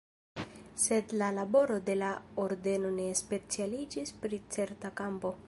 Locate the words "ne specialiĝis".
2.97-4.17